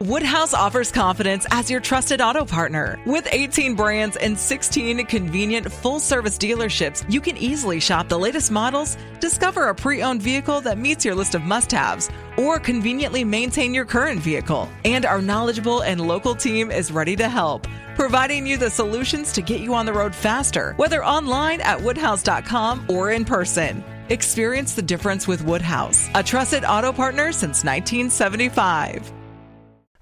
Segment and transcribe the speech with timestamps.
[0.00, 3.00] Woodhouse offers confidence as your trusted auto partner.
[3.06, 8.50] With 18 brands and 16 convenient full service dealerships, you can easily shop the latest
[8.50, 13.24] models, discover a pre owned vehicle that meets your list of must haves, or conveniently
[13.24, 14.68] maintain your current vehicle.
[14.84, 19.40] And our knowledgeable and local team is ready to help, providing you the solutions to
[19.40, 23.82] get you on the road faster, whether online at woodhouse.com or in person.
[24.10, 29.10] Experience the difference with Woodhouse, a trusted auto partner since 1975.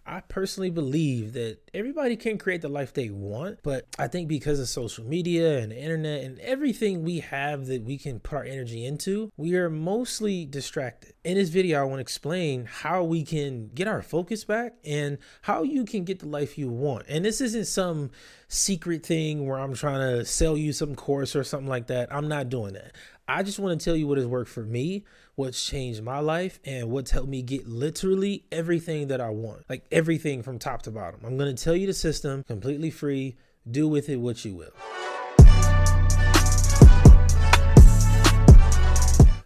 [0.07, 4.61] I personally believe that everybody can create the life they want, but I think because
[4.61, 8.45] of social media and the internet and everything we have that we can put our
[8.45, 11.15] energy into, we are mostly distracted.
[11.25, 15.17] In this video, I want to explain how we can get our focus back and
[15.43, 17.07] how you can get the life you want.
[17.09, 18.11] And this isn't some
[18.49, 22.15] secret thing where I'm trying to sell you some course or something like that.
[22.15, 22.93] I'm not doing that.
[23.27, 26.61] I just want to tell you what has worked for me, what's changed my life,
[26.63, 29.65] and what's helped me get literally everything that I want.
[29.67, 31.21] Like everything from top to bottom.
[31.25, 33.37] I'm going to tell you the system completely free.
[33.71, 34.73] Do with it what you will.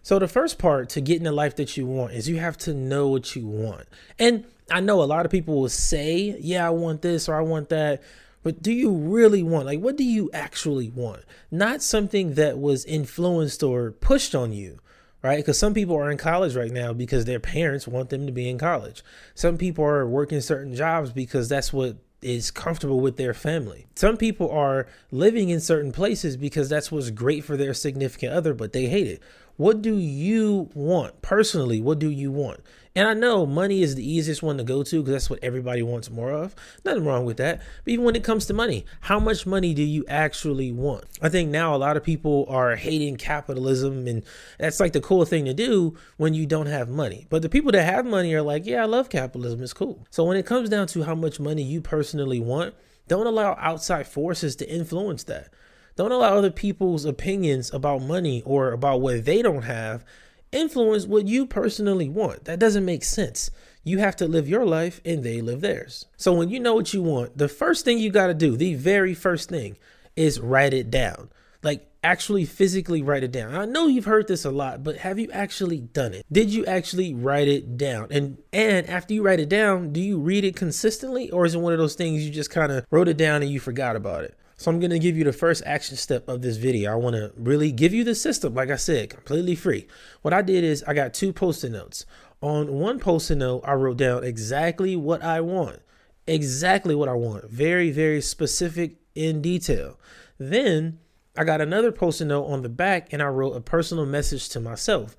[0.02, 2.74] So, the first part to getting the life that you want is you have to
[2.74, 3.86] know what you want.
[4.18, 7.42] And I know a lot of people will say, Yeah, I want this or I
[7.42, 8.02] want that
[8.42, 12.84] but do you really want like what do you actually want not something that was
[12.84, 14.78] influenced or pushed on you
[15.22, 18.32] right because some people are in college right now because their parents want them to
[18.32, 19.02] be in college
[19.34, 23.86] some people are working certain jobs because that's what is comfortable with their family.
[23.94, 28.54] Some people are living in certain places because that's what's great for their significant other,
[28.54, 29.22] but they hate it.
[29.56, 31.80] What do you want personally?
[31.80, 32.60] What do you want?
[32.98, 35.82] And I know money is the easiest one to go to because that's what everybody
[35.82, 36.56] wants more of.
[36.84, 37.62] Nothing wrong with that.
[37.84, 41.04] But even when it comes to money, how much money do you actually want?
[41.22, 44.24] I think now a lot of people are hating capitalism, and
[44.58, 47.28] that's like the cool thing to do when you don't have money.
[47.30, 49.62] But the people that have money are like, yeah, I love capitalism.
[49.62, 50.04] It's cool.
[50.10, 52.74] So when it comes down to how much money you personally want,
[53.06, 55.54] don't allow outside forces to influence that.
[55.94, 60.04] Don't allow other people's opinions about money or about what they don't have
[60.52, 62.44] influence what you personally want.
[62.44, 63.50] That doesn't make sense.
[63.84, 66.06] You have to live your life and they live theirs.
[66.16, 68.74] So when you know what you want, the first thing you got to do, the
[68.74, 69.78] very first thing
[70.16, 71.30] is write it down.
[71.62, 73.54] Like actually physically write it down.
[73.54, 76.24] I know you've heard this a lot, but have you actually done it?
[76.30, 78.08] Did you actually write it down?
[78.10, 81.60] And and after you write it down, do you read it consistently or is it
[81.60, 84.24] one of those things you just kind of wrote it down and you forgot about
[84.24, 84.36] it?
[84.58, 86.92] So I'm going to give you the first action step of this video.
[86.92, 89.86] I want to really give you the system, like I said, completely free.
[90.22, 92.04] What I did is I got two post-it notes.
[92.40, 95.78] On one post-it note, I wrote down exactly what I want.
[96.26, 97.48] Exactly what I want.
[97.48, 99.96] Very, very specific in detail.
[100.38, 100.98] Then
[101.36, 104.60] I got another post-it note on the back and I wrote a personal message to
[104.60, 105.16] myself.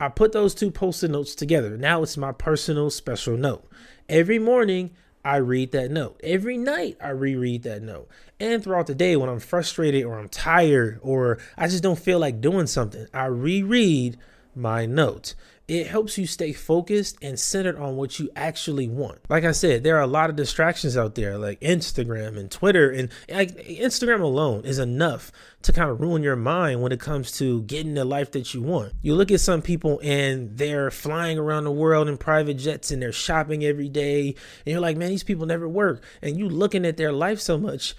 [0.00, 1.76] I put those two post-it notes together.
[1.76, 3.70] Now it's my personal special note.
[4.08, 4.90] Every morning,
[5.24, 6.20] I read that note.
[6.22, 8.08] Every night I reread that note.
[8.38, 12.18] And throughout the day when I'm frustrated or I'm tired or I just don't feel
[12.18, 14.16] like doing something, I reread
[14.54, 15.34] my note
[15.70, 19.20] it helps you stay focused and centered on what you actually want.
[19.28, 22.90] Like I said, there are a lot of distractions out there, like Instagram and Twitter,
[22.90, 25.30] and like Instagram alone is enough
[25.62, 28.60] to kind of ruin your mind when it comes to getting the life that you
[28.60, 28.94] want.
[29.00, 33.00] You look at some people and they're flying around the world in private jets and
[33.00, 34.30] they're shopping every day,
[34.66, 36.02] and you're like, man, these people never work.
[36.20, 37.94] And you looking at their life so much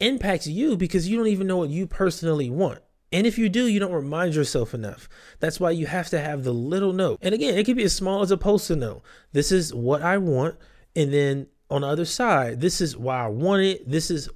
[0.00, 2.78] impacts you because you don't even know what you personally want.
[3.14, 5.08] And if you do, you don't remind yourself enough.
[5.38, 7.20] That's why you have to have the little note.
[7.22, 9.02] And again, it can be as small as a post-it note.
[9.32, 10.56] This is what I want.
[10.96, 13.88] And then on the other side, this is why I want it.
[13.88, 14.28] This is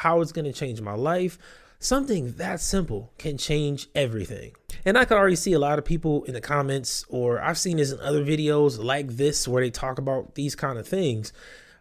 [0.00, 1.36] how it's going to change my life.
[1.78, 4.52] Something that simple can change everything.
[4.86, 7.76] And I can already see a lot of people in the comments, or I've seen
[7.76, 11.34] this in other videos like this where they talk about these kind of things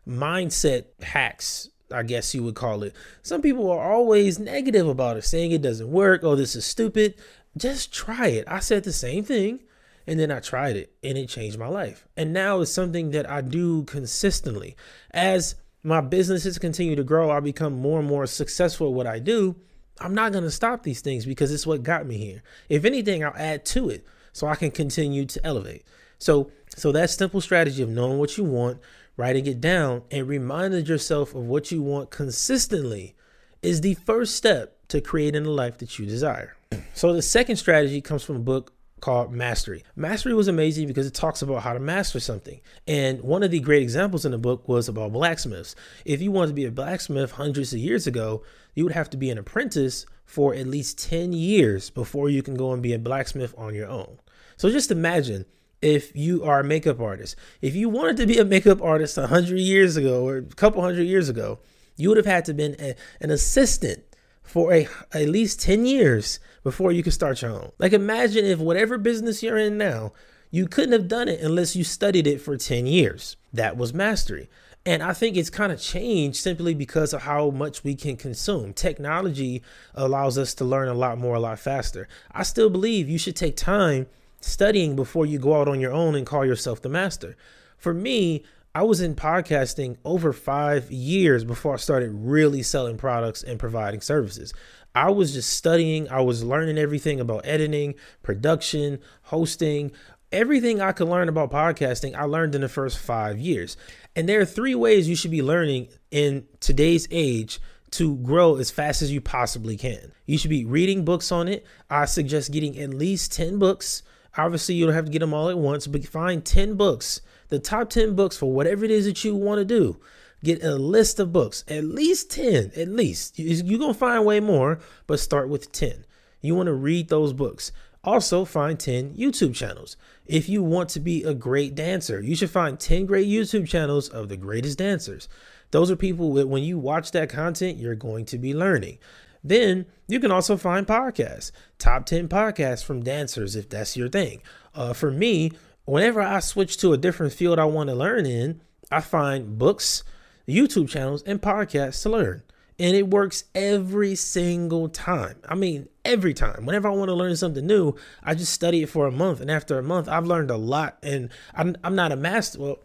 [0.05, 2.95] mindset hacks I guess you would call it.
[3.21, 6.23] Some people are always negative about it, saying it doesn't work.
[6.23, 7.15] Oh, this is stupid.
[7.55, 8.45] Just try it.
[8.47, 9.59] I said the same thing
[10.07, 12.07] and then I tried it and it changed my life.
[12.15, 14.75] And now it's something that I do consistently.
[15.11, 19.19] As my businesses continue to grow, I become more and more successful at what I
[19.19, 19.55] do.
[19.99, 22.43] I'm not going to stop these things because it's what got me here.
[22.69, 25.85] If anything, I'll add to it so I can continue to elevate.
[26.19, 28.79] So, so that simple strategy of knowing what you want,
[29.17, 33.15] writing it down and reminding yourself of what you want consistently
[33.61, 36.55] is the first step to creating the life that you desire.
[36.93, 39.83] So the second strategy comes from a book called Mastery.
[39.95, 42.59] Mastery was amazing because it talks about how to master something.
[42.87, 45.75] And one of the great examples in the book was about blacksmiths.
[46.05, 49.17] If you wanted to be a blacksmith hundreds of years ago, you would have to
[49.17, 52.99] be an apprentice for at least 10 years before you can go and be a
[52.99, 54.17] blacksmith on your own.
[54.57, 55.45] So just imagine
[55.81, 57.35] if you are a makeup artist.
[57.61, 61.03] If you wanted to be a makeup artist 100 years ago or a couple hundred
[61.03, 61.59] years ago,
[61.95, 64.03] you would have had to been a, an assistant
[64.43, 67.71] for a at least 10 years before you could start your own.
[67.79, 70.13] Like imagine if whatever business you're in now,
[70.51, 73.35] you couldn't have done it unless you studied it for 10 years.
[73.51, 74.49] That was mastery.
[74.87, 78.71] And I think it's kind of changed simply because of how much we can consume.
[78.71, 79.63] Technology
[79.95, 82.07] allows us to learn a lot more, a lot faster.
[82.31, 84.05] I still believe you should take time
[84.45, 87.35] studying before you go out on your own and call yourself the master.
[87.77, 88.43] For me,
[88.73, 94.01] I was in podcasting over five years before I started really selling products and providing
[94.01, 94.53] services.
[94.93, 99.91] I was just studying, I was learning everything about editing, production, hosting,
[100.31, 103.77] everything I could learn about podcasting, I learned in the first five years.
[104.15, 107.59] And there are three ways you should be learning in today's age
[107.91, 110.11] to grow as fast as you possibly can.
[110.25, 111.65] You should be reading books on it.
[111.89, 114.03] I suggest getting at least 10 books.
[114.37, 117.59] Obviously, you don't have to get them all at once, but find 10 books, the
[117.59, 119.97] top 10 books for whatever it is that you want to do.
[120.43, 123.39] Get a list of books, at least 10, at least.
[123.39, 126.05] You're going to find way more, but start with 10.
[126.41, 127.71] You want to read those books.
[128.03, 129.97] Also, find 10 YouTube channels.
[130.27, 134.09] If you want to be a great dancer, you should find 10 great YouTube channels
[134.09, 135.27] of the greatest dancers.
[135.71, 138.99] Those are people that when you watch that content, you're going to be learning.
[139.45, 144.41] Then you can also find podcasts, top 10 podcasts from dancers, if that's your thing.
[144.73, 145.51] Uh, for me,
[145.85, 148.61] whenever I switch to a different field I want to learn in,
[148.91, 150.03] I find books,
[150.47, 152.43] YouTube channels, and podcasts to learn
[152.77, 155.37] and it works every single time.
[155.47, 156.65] I mean, every time.
[156.65, 159.49] Whenever I want to learn something new, I just study it for a month, and
[159.49, 160.97] after a month, I've learned a lot.
[161.01, 162.59] And I'm I'm not a master.
[162.59, 162.79] Well,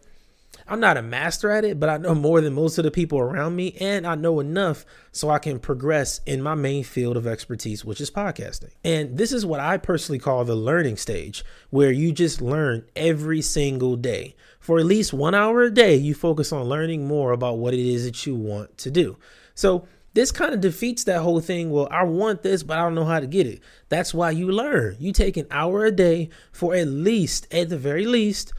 [0.71, 3.19] I'm not a master at it, but I know more than most of the people
[3.19, 7.27] around me, and I know enough so I can progress in my main field of
[7.27, 8.69] expertise, which is podcasting.
[8.81, 13.41] And this is what I personally call the learning stage, where you just learn every
[13.41, 14.33] single day.
[14.61, 17.85] For at least one hour a day, you focus on learning more about what it
[17.85, 19.17] is that you want to do.
[19.53, 21.69] So this kind of defeats that whole thing.
[21.71, 23.59] Well, I want this, but I don't know how to get it.
[23.89, 24.95] That's why you learn.
[25.01, 28.53] You take an hour a day for at least, at the very least,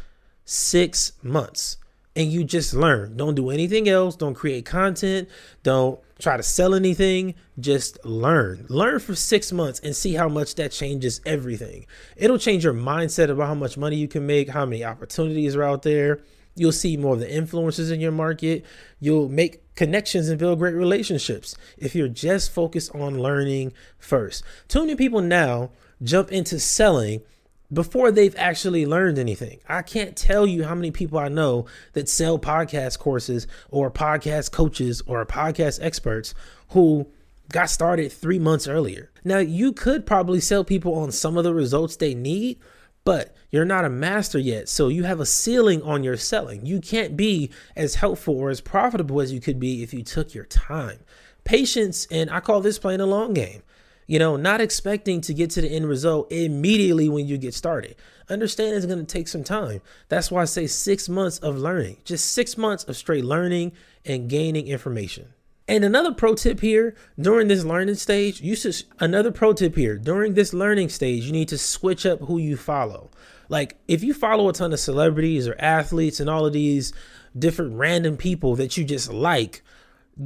[0.44, 1.78] six months.
[2.14, 3.16] And you just learn.
[3.16, 4.16] Don't do anything else.
[4.16, 5.28] Don't create content.
[5.62, 7.34] Don't try to sell anything.
[7.58, 8.66] Just learn.
[8.68, 11.86] Learn for six months and see how much that changes everything.
[12.16, 15.62] It'll change your mindset about how much money you can make, how many opportunities are
[15.62, 16.20] out there
[16.54, 18.64] You'll see more of the influencers in your market.
[19.00, 24.44] You'll make connections and build great relationships if you're just focused on learning first.
[24.68, 25.70] Too many people now
[26.02, 27.22] jump into selling
[27.72, 29.60] before they've actually learned anything.
[29.68, 34.50] I can't tell you how many people I know that sell podcast courses or podcast
[34.50, 36.34] coaches or podcast experts
[36.70, 37.06] who
[37.50, 39.10] got started three months earlier.
[39.24, 42.58] Now, you could probably sell people on some of the results they need,
[43.04, 44.68] but you're not a master yet.
[44.68, 46.64] So you have a ceiling on your selling.
[46.66, 50.34] You can't be as helpful or as profitable as you could be if you took
[50.34, 50.98] your time.
[51.44, 53.62] Patience, and I call this playing a long game.
[54.06, 57.96] You know, not expecting to get to the end result immediately when you get started.
[58.28, 59.80] Understand it's going to take some time.
[60.08, 63.72] That's why I say six months of learning, just six months of straight learning
[64.04, 65.34] and gaining information.
[65.68, 69.96] And another pro tip here during this learning stage, you should another pro tip here
[69.96, 73.10] during this learning stage, you need to switch up who you follow.
[73.48, 76.92] Like if you follow a ton of celebrities or athletes and all of these
[77.38, 79.62] different random people that you just like,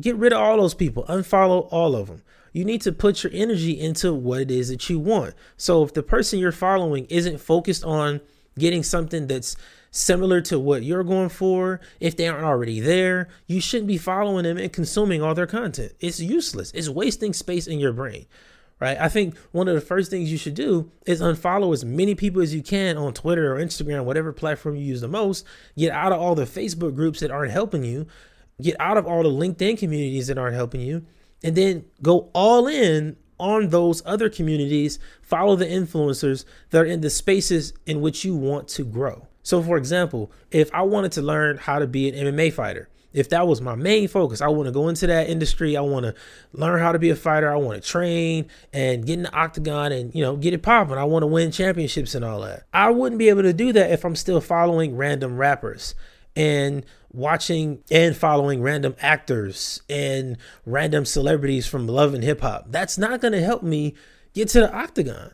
[0.00, 2.22] get rid of all those people, unfollow all of them.
[2.56, 5.34] You need to put your energy into what it is that you want.
[5.58, 8.22] So if the person you're following isn't focused on
[8.58, 9.58] getting something that's
[9.90, 14.44] similar to what you're going for, if they aren't already there, you shouldn't be following
[14.44, 15.92] them and consuming all their content.
[16.00, 16.70] It's useless.
[16.72, 18.25] It's wasting space in your brain.
[18.80, 18.96] Right?
[18.98, 22.40] I think one of the first things you should do is unfollow as many people
[22.40, 25.44] as you can on Twitter or Instagram, whatever platform you use the most.
[25.76, 28.06] Get out of all the Facebook groups that aren't helping you.
[28.62, 31.04] Get out of all the LinkedIn communities that aren't helping you.
[31.42, 34.98] And then go all in on those other communities.
[35.22, 39.28] Follow the influencers that are in the spaces in which you want to grow.
[39.42, 43.30] So, for example, if I wanted to learn how to be an MMA fighter, if
[43.30, 45.76] that was my main focus, I want to go into that industry.
[45.76, 46.14] I want to
[46.52, 47.50] learn how to be a fighter.
[47.50, 50.98] I want to train and get in the octagon and, you know, get it popping.
[50.98, 52.64] I want to win championships and all that.
[52.74, 55.94] I wouldn't be able to do that if I'm still following random rappers
[56.36, 56.84] and
[57.16, 62.66] watching and following random actors and random celebrities from love and hip hop.
[62.68, 63.94] That's not going to help me
[64.35, 65.32] get to the octagon.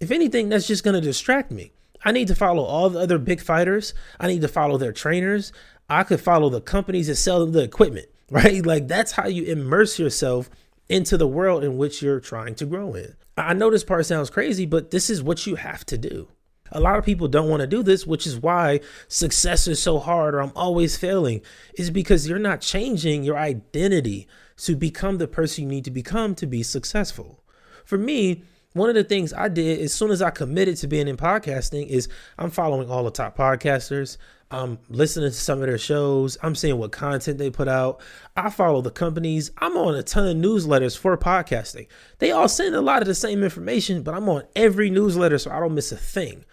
[0.00, 1.72] If anything, that's just going to distract me.
[2.04, 3.94] I need to follow all the other big fighters.
[4.18, 5.52] I need to follow their trainers.
[5.88, 8.64] I could follow the companies that sell them the equipment, right?
[8.64, 10.48] Like that's how you immerse yourself
[10.88, 13.14] into the world in which you're trying to grow in.
[13.36, 16.28] I know this part sounds crazy, but this is what you have to do.
[16.74, 19.98] A lot of people don't want to do this, which is why success is so
[20.00, 21.40] hard or I'm always failing,
[21.74, 24.26] is because you're not changing your identity
[24.58, 27.42] to become the person you need to become to be successful.
[27.84, 31.06] For me, one of the things I did as soon as I committed to being
[31.06, 34.16] in podcasting is I'm following all the top podcasters.
[34.50, 36.36] I'm listening to some of their shows.
[36.42, 38.00] I'm seeing what content they put out.
[38.36, 39.52] I follow the companies.
[39.58, 41.86] I'm on a ton of newsletters for podcasting.
[42.18, 45.52] They all send a lot of the same information, but I'm on every newsletter so
[45.52, 46.44] I don't miss a thing.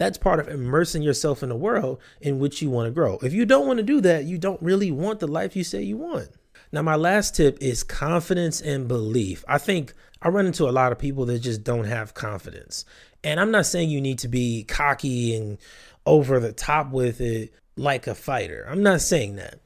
[0.00, 3.18] That's part of immersing yourself in the world in which you want to grow.
[3.20, 5.82] If you don't want to do that, you don't really want the life you say
[5.82, 6.30] you want.
[6.72, 9.44] Now, my last tip is confidence and belief.
[9.46, 9.92] I think
[10.22, 12.86] I run into a lot of people that just don't have confidence.
[13.22, 15.58] And I'm not saying you need to be cocky and
[16.06, 18.66] over the top with it like a fighter.
[18.70, 19.60] I'm not saying that.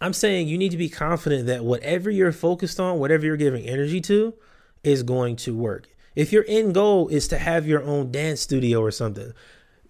[0.00, 3.66] I'm saying you need to be confident that whatever you're focused on, whatever you're giving
[3.66, 4.34] energy to,
[4.84, 5.88] is going to work.
[6.14, 9.32] If your end goal is to have your own dance studio or something,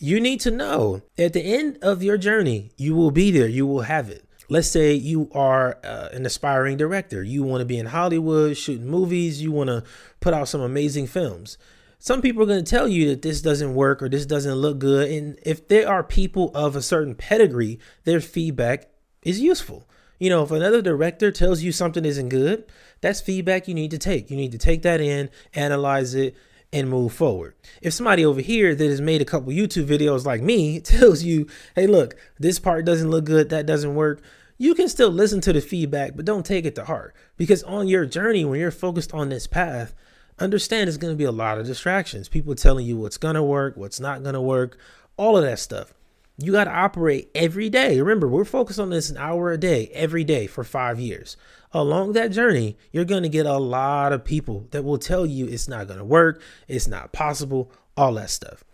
[0.00, 3.66] you need to know at the end of your journey, you will be there, you
[3.66, 4.24] will have it.
[4.48, 8.88] Let's say you are uh, an aspiring director, you want to be in Hollywood shooting
[8.88, 9.84] movies, you want to
[10.18, 11.56] put out some amazing films
[12.02, 14.78] some people are going to tell you that this doesn't work or this doesn't look
[14.78, 15.10] good.
[15.10, 18.88] And if there are people of a certain pedigree, their feedback
[19.22, 19.86] is useful.
[20.18, 22.64] You know, if another director tells you something isn't good,
[23.02, 24.30] that's feedback you need to take.
[24.30, 26.34] You need to take that in, analyze it,
[26.72, 27.54] and move forward.
[27.82, 31.46] If somebody over here that has made a couple YouTube videos like me tells you,
[31.74, 34.22] hey, look, this part doesn't look good, that doesn't work,
[34.58, 37.14] you can still listen to the feedback, but don't take it to heart.
[37.36, 39.94] Because on your journey, when you're focused on this path,
[40.38, 42.28] understand it's going to be a lot of distractions.
[42.28, 44.76] People telling you what's going to work, what's not going to work,
[45.16, 45.94] all of that stuff.
[46.42, 48.00] You got to operate every day.
[48.00, 51.36] Remember, we're focused on this an hour a day, every day for five years.
[51.72, 55.46] Along that journey, you're going to get a lot of people that will tell you
[55.46, 58.64] it's not going to work, it's not possible, all that stuff.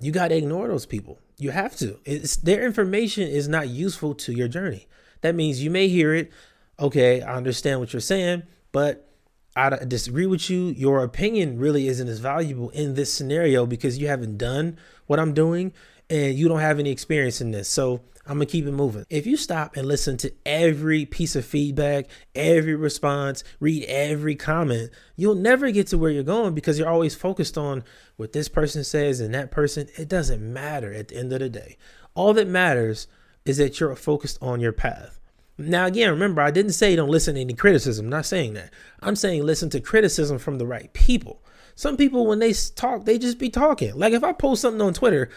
[0.00, 1.18] You got to ignore those people.
[1.36, 1.98] You have to.
[2.04, 4.86] It's their information is not useful to your journey.
[5.22, 6.30] That means you may hear it.
[6.78, 9.08] Okay, I understand what you're saying, but
[9.56, 10.66] I disagree with you.
[10.66, 15.34] Your opinion really isn't as valuable in this scenario because you haven't done what I'm
[15.34, 15.72] doing
[16.10, 17.68] and you don't have any experience in this.
[17.68, 19.04] So I'm gonna keep it moving.
[19.10, 24.90] If you stop and listen to every piece of feedback, every response, read every comment,
[25.16, 27.84] you'll never get to where you're going because you're always focused on
[28.16, 29.88] what this person says and that person.
[29.98, 31.76] It doesn't matter at the end of the day.
[32.14, 33.08] All that matters
[33.44, 35.20] is that you're focused on your path.
[35.58, 38.06] Now, again, remember, I didn't say don't listen to any criticism.
[38.06, 38.72] I'm not saying that.
[39.00, 41.42] I'm saying listen to criticism from the right people.
[41.76, 43.94] Some people, when they talk, they just be talking.
[43.94, 45.28] Like if I post something on Twitter,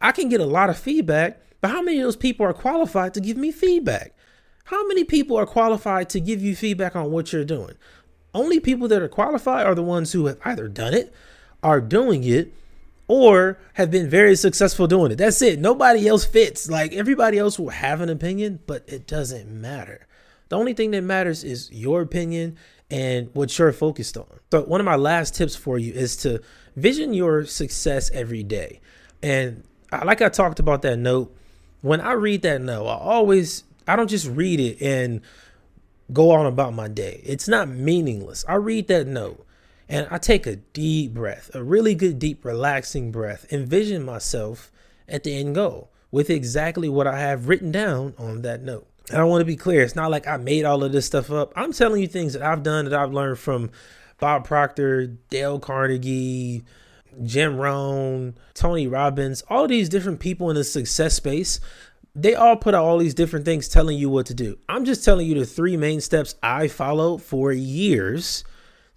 [0.00, 3.14] I can get a lot of feedback, but how many of those people are qualified
[3.14, 4.14] to give me feedback?
[4.64, 7.74] How many people are qualified to give you feedback on what you're doing?
[8.34, 11.14] Only people that are qualified are the ones who have either done it,
[11.62, 12.52] are doing it,
[13.08, 15.16] or have been very successful doing it.
[15.16, 15.58] That's it.
[15.60, 16.68] Nobody else fits.
[16.68, 20.06] Like everybody else will have an opinion, but it doesn't matter.
[20.48, 22.56] The only thing that matters is your opinion
[22.90, 24.26] and what you're focused on.
[24.52, 26.40] So, one of my last tips for you is to
[26.76, 28.80] vision your success every day.
[29.22, 29.64] And
[30.04, 31.34] like I talked about that note,
[31.82, 35.20] when I read that note, I always, I don't just read it and
[36.12, 37.20] go on about my day.
[37.24, 38.44] It's not meaningless.
[38.48, 39.44] I read that note
[39.88, 44.70] and I take a deep breath, a really good, deep, relaxing breath, envision myself
[45.08, 48.86] at the end goal with exactly what I have written down on that note.
[49.10, 51.30] And I want to be clear, it's not like I made all of this stuff
[51.30, 51.52] up.
[51.54, 53.70] I'm telling you things that I've done that I've learned from
[54.18, 56.64] Bob Proctor, Dale Carnegie,
[57.24, 61.60] Jim Rohn, Tony Robbins, all these different people in the success space.
[62.14, 64.58] They all put out all these different things telling you what to do.
[64.68, 68.42] I'm just telling you the three main steps I followed for years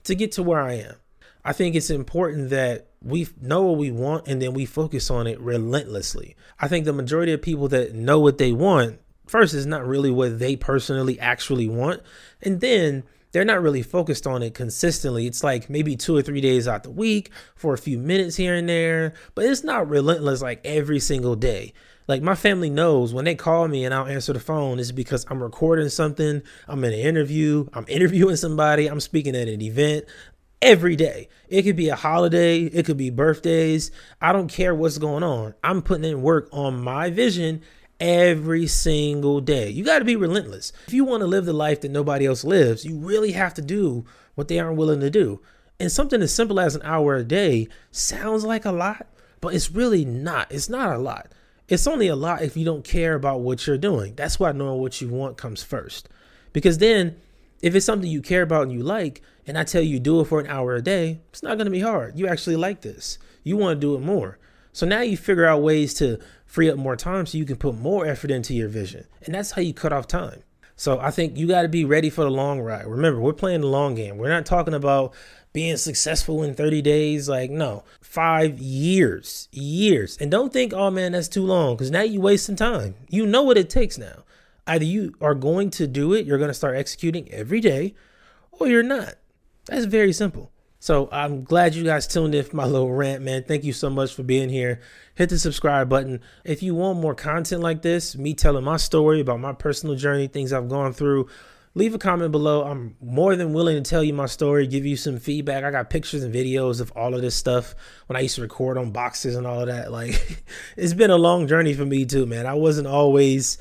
[0.05, 0.95] to get to where I am.
[1.43, 5.27] I think it's important that we know what we want and then we focus on
[5.27, 6.35] it relentlessly.
[6.59, 10.11] I think the majority of people that know what they want, first, is not really
[10.11, 12.01] what they personally actually want.
[12.41, 15.27] And then they're not really focused on it consistently.
[15.27, 18.55] It's like maybe two or three days out the week for a few minutes here
[18.55, 21.74] and there, but it's not relentless like every single day.
[22.07, 25.27] Like my family knows when they call me and I'll answer the phone, it's because
[25.29, 30.05] I'm recording something, I'm in an interview, I'm interviewing somebody, I'm speaking at an event
[30.59, 31.29] every day.
[31.48, 33.91] It could be a holiday, it could be birthdays.
[34.19, 35.53] I don't care what's going on.
[35.63, 37.62] I'm putting in work on my vision
[38.00, 39.70] every single day.
[39.70, 40.72] You got to be relentless.
[40.88, 43.62] If you want to live the life that nobody else lives, you really have to
[43.62, 45.41] do what they aren't willing to do.
[45.79, 49.08] And something as simple as an hour a day sounds like a lot,
[49.41, 50.51] but it's really not.
[50.51, 51.32] It's not a lot.
[51.68, 54.15] It's only a lot if you don't care about what you're doing.
[54.15, 56.10] That's why knowing what you want comes first.
[56.51, 57.18] Because then,
[57.62, 60.25] if it's something you care about and you like, and I tell you do it
[60.25, 62.18] for an hour a day, it's not going to be hard.
[62.18, 63.18] You actually like this.
[63.44, 64.38] You want to do it more.
[64.71, 67.75] So now you figure out ways to free up more time so you can put
[67.75, 69.05] more effort into your vision.
[69.23, 70.43] And that's how you cut off time.
[70.75, 72.88] So I think you got to be ready for the long ride.
[72.88, 74.17] Remember, we're playing the long game.
[74.17, 75.13] We're not talking about
[75.51, 77.27] being successful in 30 days.
[77.27, 80.17] Like, no, five years, years.
[80.21, 82.95] And don't think, oh man, that's too long because now you're wasting time.
[83.09, 84.23] You know what it takes now.
[84.65, 87.95] Either you are going to do it, you're going to start executing every day,
[88.51, 89.15] or you're not.
[89.65, 90.51] That's very simple.
[90.81, 93.43] So I'm glad you guys tuned in for my little rant, man.
[93.43, 94.79] Thank you so much for being here.
[95.13, 96.21] Hit the subscribe button.
[96.45, 100.27] If you want more content like this, me telling my story about my personal journey,
[100.27, 101.27] things I've gone through,
[101.75, 102.63] leave a comment below.
[102.63, 105.65] I'm more than willing to tell you my story, give you some feedback.
[105.65, 107.75] I got pictures and videos of all of this stuff
[108.07, 109.91] when I used to record on boxes and all of that.
[109.91, 110.45] Like,
[110.77, 112.45] it's been a long journey for me too, man.
[112.45, 113.57] I wasn't always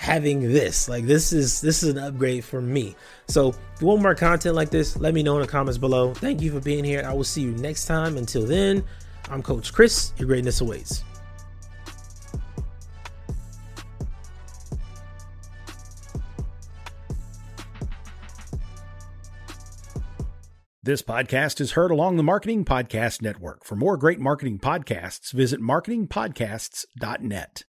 [0.00, 0.88] having this.
[0.88, 2.96] Like this is this is an upgrade for me.
[3.28, 6.14] So if you want more content like this, let me know in the comments below.
[6.14, 7.04] Thank you for being here.
[7.06, 8.16] I will see you next time.
[8.16, 8.82] Until then,
[9.28, 10.14] I'm Coach Chris.
[10.16, 11.04] Your greatness awaits.
[20.82, 23.66] This podcast is heard along the Marketing Podcast Network.
[23.66, 27.58] For more great marketing podcasts, visit marketingpodcasts.net.